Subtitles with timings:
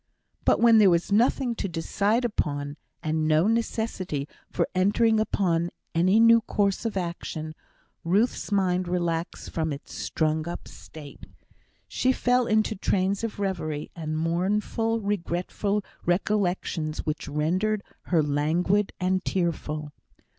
[0.45, 6.19] But when there was nothing to decide upon, and no necessity for entering upon any
[6.19, 7.53] new course of action,
[8.03, 11.27] Ruth's mind relaxed from its strung up state.
[11.87, 19.23] She fell into trains of reverie, and mournful regretful recollections which rendered her languid and
[19.23, 19.91] tearful.